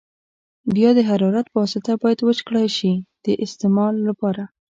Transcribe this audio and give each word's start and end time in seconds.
بیا 0.75 0.89
د 0.97 0.99
حرارت 1.09 1.45
په 1.49 1.57
واسطه 1.61 1.91
باید 2.01 2.19
وچ 2.21 2.39
کړای 2.47 2.67
شي 2.77 2.93
د 3.25 3.27
استعمال 3.45 3.93
لپاره. 4.09 4.43